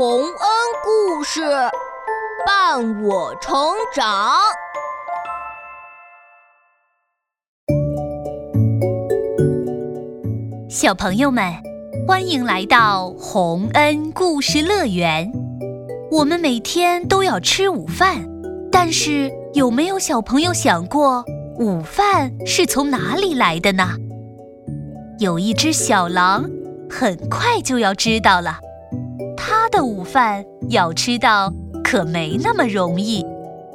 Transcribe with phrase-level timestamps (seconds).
[0.00, 0.32] 洪恩
[0.82, 1.42] 故事
[2.46, 3.52] 伴我成
[3.94, 4.34] 长。
[10.70, 11.52] 小朋友们，
[12.08, 15.30] 欢迎来到洪恩故事乐园。
[16.10, 18.26] 我们每天都要吃午饭，
[18.72, 21.22] 但是有没有小朋友想过，
[21.58, 23.86] 午饭是从哪里来的呢？
[25.18, 26.48] 有一只小狼，
[26.88, 28.60] 很快就要知道了。
[29.52, 33.26] 他的午饭要吃到可没那么容易，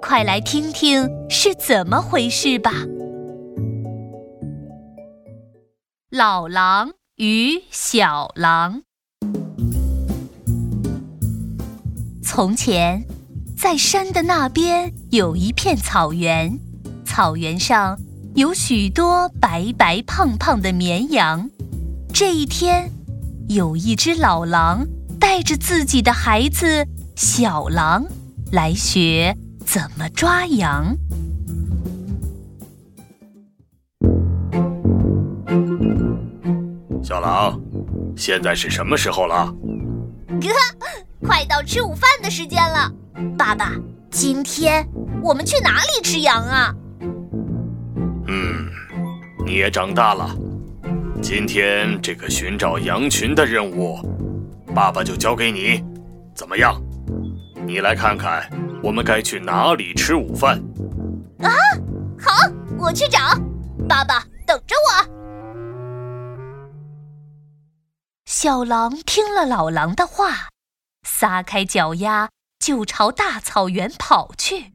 [0.00, 2.70] 快来听听是怎么回事吧。
[6.08, 8.82] 老狼与小狼。
[12.22, 13.04] 从前，
[13.58, 16.56] 在山的那边有一片草原，
[17.04, 17.98] 草原上。
[18.36, 21.50] 有许多白白胖胖的绵羊。
[22.14, 22.88] 这一天，
[23.48, 24.86] 有一只老狼
[25.18, 28.04] 带着自己的孩子小狼
[28.52, 30.96] 来学怎么抓羊。
[37.02, 37.60] 小狼，
[38.16, 39.54] 现在是什么时候了？
[40.40, 40.48] 哥，
[41.22, 42.90] 快到吃午饭的时间了。
[43.38, 43.72] 爸爸，
[44.10, 44.86] 今天
[45.22, 46.74] 我们去哪里吃羊啊？
[48.28, 48.68] 嗯，
[49.46, 50.36] 你也长大了。
[51.22, 53.98] 今天这个寻找羊群的任务，
[54.76, 55.82] 爸爸就交给你。
[56.34, 56.78] 怎么样？
[57.66, 58.46] 你来看看，
[58.82, 60.62] 我们该去哪里吃午饭？
[61.40, 61.48] 啊，
[62.20, 63.18] 好，我去找。
[63.88, 65.16] 爸爸等着我。
[68.26, 70.50] 小狼听了老狼的话，
[71.08, 74.72] 撒开脚丫就朝大草原跑去。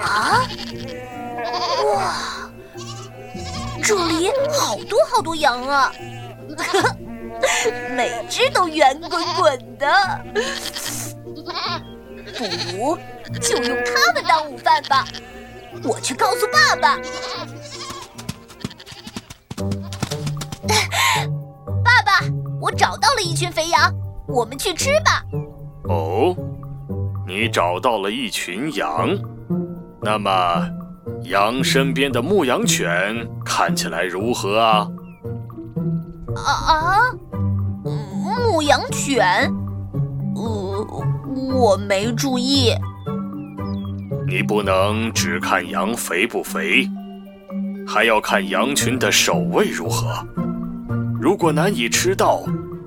[0.00, 0.46] 啊！
[3.90, 5.92] 这里好多好多羊啊，
[7.90, 9.90] 每只都圆滚滚的。
[12.38, 12.96] 不如
[13.40, 15.04] 就用它们当午饭吧。
[15.82, 16.96] 我去告诉爸爸。
[21.82, 22.20] 爸爸，
[22.60, 23.92] 我找到了一群肥羊，
[24.28, 25.24] 我们去吃吧。
[25.88, 26.32] 哦，
[27.26, 29.18] 你找到了一群羊。
[30.00, 30.30] 那么，
[31.24, 34.88] 羊身边的牧羊犬看起来如何啊？
[36.34, 37.12] 啊啊！
[37.84, 39.52] 牧羊犬？
[40.34, 40.86] 呃，
[41.52, 42.72] 我没注意。
[44.26, 46.88] 你不能只看羊肥不肥，
[47.86, 50.26] 还要看羊群的守卫如何。
[51.20, 52.42] 如果难以吃到，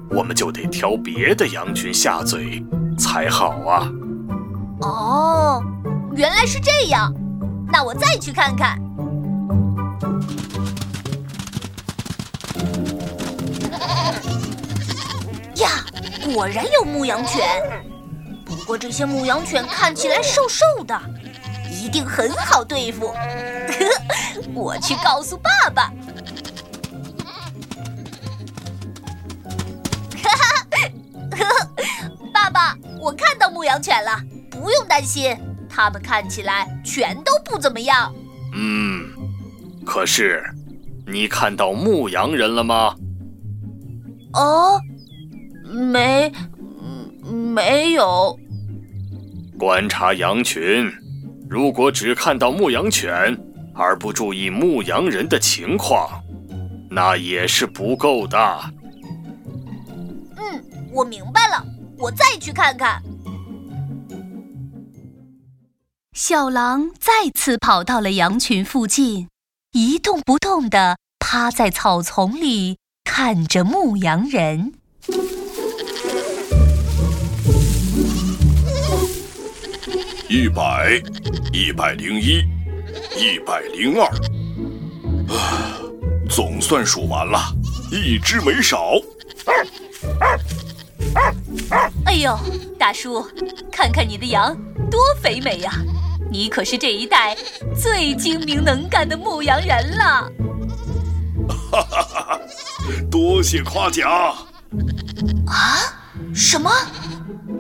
[0.10, 2.64] 我们就得挑别的羊群下嘴
[2.98, 3.92] 才好啊。
[4.82, 5.64] 哦。
[6.16, 7.12] 原来是这样，
[7.74, 8.78] 那我再去看看。
[15.58, 15.84] 呀，
[16.24, 17.44] 果然有牧羊犬，
[18.46, 21.02] 不过这些牧羊犬看起来瘦瘦的，
[21.72, 23.12] 一定很好对付。
[24.54, 25.92] 我去告诉爸爸。
[32.32, 35.36] 爸爸，我看到牧羊犬了，不用担心。
[35.76, 38.14] 他们看起来全都不怎么样。
[38.54, 39.10] 嗯，
[39.84, 40.44] 可是
[41.08, 42.96] 你看到牧羊人了吗？
[44.34, 44.80] 哦，
[45.66, 46.32] 没，
[47.56, 48.38] 没有。
[49.58, 50.92] 观察羊群，
[51.50, 53.36] 如果只看到牧羊犬
[53.74, 56.22] 而不注意牧羊人的情况，
[56.92, 58.38] 那也是不够的。
[60.38, 61.66] 嗯，我明白了，
[61.98, 63.02] 我再去看看。
[66.14, 69.30] 小狼再次跑到了羊群附近，
[69.72, 74.74] 一动不动地趴在草丛里看着牧羊人。
[80.30, 81.02] 一百，
[81.52, 82.44] 一百零一，
[83.18, 84.06] 一百零二，
[85.36, 85.82] 啊，
[86.30, 87.40] 总算数完了，
[87.92, 88.92] 一只没少。
[92.06, 92.38] 哎呦，
[92.78, 93.28] 大叔，
[93.72, 94.56] 看看你的羊
[94.92, 95.74] 多肥美呀！
[96.34, 97.38] 你可是这一代
[97.80, 100.28] 最精明能干的牧羊人了！
[101.72, 102.40] 哈哈哈！
[103.12, 104.10] 多谢夸奖。
[105.46, 105.78] 啊？
[106.34, 106.72] 什么？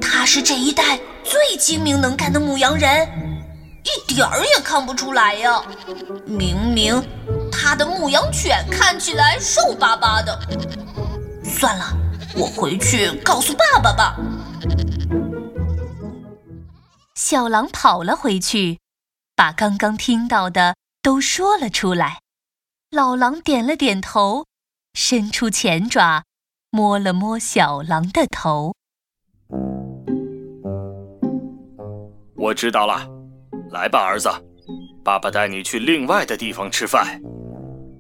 [0.02, 3.08] 他是这一代最精明能干的牧羊人？
[3.84, 5.62] 一点儿也看不出来呀！
[6.26, 7.00] 明明
[7.52, 10.36] 他的牧羊犬看起来瘦巴巴的。
[11.44, 11.96] 算了，
[12.34, 14.16] 我回去告诉爸爸吧。
[17.34, 18.78] 小狼跑了回去，
[19.36, 22.20] 把刚刚听到的都说了出来。
[22.92, 24.46] 老狼点了点头，
[24.94, 26.26] 伸出前爪，
[26.70, 28.76] 摸了摸小狼的头。
[32.36, 33.10] 我知道了，
[33.72, 34.30] 来吧，儿子，
[35.04, 37.20] 爸爸带你去另外的地方吃饭。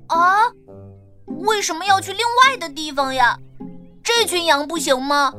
[0.09, 0.43] 啊？
[1.25, 3.35] 为什么要去另外的地方呀？
[4.03, 5.33] 这群羊不行吗？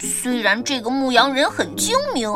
[0.00, 2.30] 虽然这个牧羊人很精明，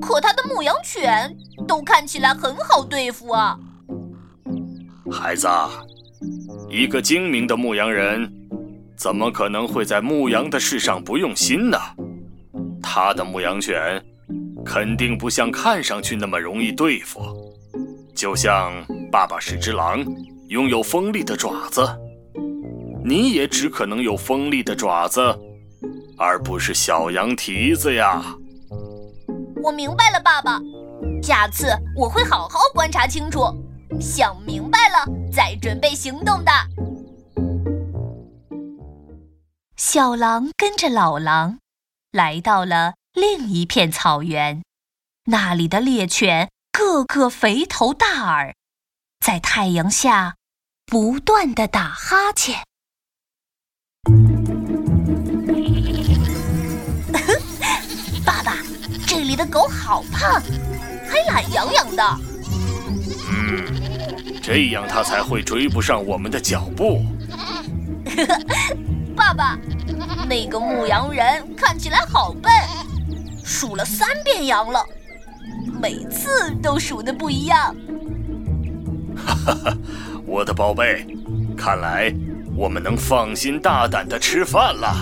[0.00, 1.36] 可他的牧羊犬
[1.68, 3.58] 都看起来很好对付啊。
[5.10, 5.48] 孩子，
[6.68, 8.32] 一个精明的牧羊人，
[8.96, 11.78] 怎么可能会在牧羊的事上不用心呢？
[12.82, 14.02] 他的牧羊犬。
[14.62, 17.20] 肯定不像看上去那么容易对付，
[18.14, 18.70] 就像
[19.10, 20.04] 爸爸是只狼，
[20.48, 21.82] 拥有锋利的爪子，
[23.02, 25.20] 你也只可能有锋利的爪子，
[26.18, 28.22] 而不是小羊蹄子呀。
[29.62, 30.58] 我明白了，爸爸，
[31.22, 33.40] 下次我会好好观察清楚，
[34.00, 36.50] 想明白了再准备行动的。
[39.76, 41.58] 小狼跟着老狼，
[42.12, 42.94] 来到了。
[43.12, 44.62] 另一片草原，
[45.24, 48.54] 那里的猎犬个个肥头大耳，
[49.18, 50.36] 在太阳下
[50.86, 52.64] 不断的打哈欠。
[59.40, 60.42] 的狗好胖，
[61.08, 62.04] 还懒洋洋的。
[63.30, 63.64] 嗯，
[64.42, 67.02] 这样它才会追不上我们的脚步。
[69.16, 69.58] 爸爸，
[70.28, 72.52] 那个牧羊人看起来好笨。
[73.42, 74.84] 数了三遍羊了，
[75.80, 77.74] 每次都数的不一样。
[79.16, 79.76] 哈哈哈，
[80.26, 81.06] 我的宝贝，
[81.56, 82.12] 看来
[82.54, 84.94] 我们能放心大胆的吃饭了。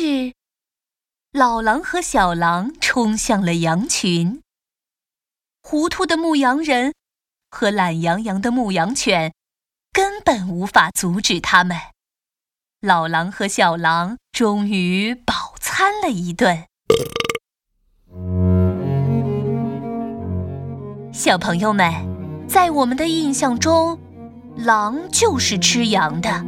[0.00, 0.32] 是，
[1.32, 4.40] 老狼和小狼冲向了羊群。
[5.60, 6.94] 糊涂的牧羊人
[7.50, 9.32] 和懒洋洋的牧羊犬。
[9.92, 11.76] 根本无法阻止他们。
[12.80, 16.66] 老狼和小狼终于饱餐了一顿。
[21.12, 21.92] 小朋友们，
[22.46, 23.98] 在我们的印象中，
[24.58, 26.44] 狼就是吃羊的。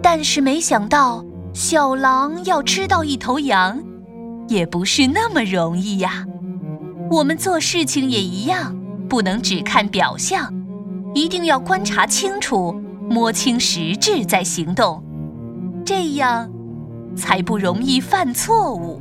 [0.00, 1.24] 但是没想到，
[1.54, 3.80] 小狼要吃到一头羊，
[4.48, 6.26] 也不是那么容易呀。
[7.08, 8.76] 我们做事情也一样，
[9.08, 10.52] 不能只看表象。
[11.14, 12.72] 一定要观察清楚，
[13.08, 15.00] 摸清实质再行动，
[15.86, 16.50] 这样
[17.16, 19.00] 才不容易犯错误。